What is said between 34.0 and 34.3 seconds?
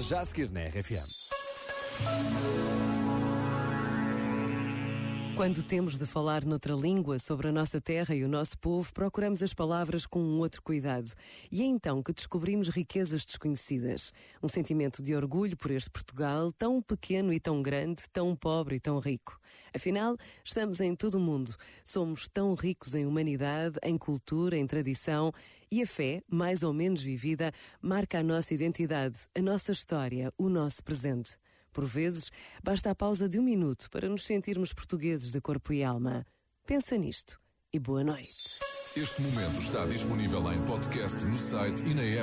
nos